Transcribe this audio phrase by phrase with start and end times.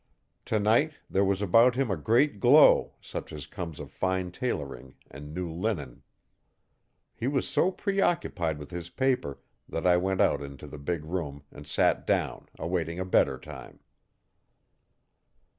[0.45, 5.31] Tonight there was about him a great glow, such as comes of fine tailoring and
[5.31, 6.01] new linen.
[7.13, 9.37] He was so preoccupied with his paper
[9.69, 13.79] that I went out into the big room and sat down, awaiting a better time.